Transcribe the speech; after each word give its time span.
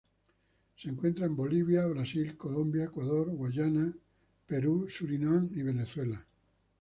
Se 0.77 0.89
encuentra 0.89 1.27
en 1.27 1.35
Bolivia, 1.35 1.85
Brasil, 1.85 2.35
Colombia, 2.35 2.85
Ecuador, 2.85 3.29
Guyana, 3.29 3.93
Perú, 4.47 4.87
Surinam 4.89 5.47
y 5.53 5.61
Venezuela. 5.61 6.25